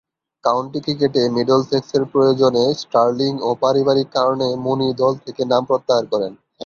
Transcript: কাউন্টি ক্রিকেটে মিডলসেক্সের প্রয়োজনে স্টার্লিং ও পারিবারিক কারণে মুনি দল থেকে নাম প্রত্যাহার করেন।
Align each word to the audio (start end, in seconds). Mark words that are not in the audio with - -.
কাউন্টি 0.43 0.79
ক্রিকেটে 0.85 1.21
মিডলসেক্সের 1.35 2.03
প্রয়োজনে 2.11 2.63
স্টার্লিং 2.81 3.31
ও 3.39 3.49
পারিবারিক 3.63 4.07
কারণে 4.17 4.47
মুনি 4.63 4.89
দল 5.01 5.13
থেকে 5.25 5.41
নাম 5.51 5.63
প্রত্যাহার 5.69 6.05
করেন। 6.11 6.31